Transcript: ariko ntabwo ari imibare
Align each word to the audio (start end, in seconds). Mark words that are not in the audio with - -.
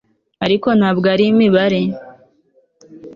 ariko 0.45 0.67
ntabwo 0.79 1.05
ari 1.13 1.23
imibare 1.31 1.81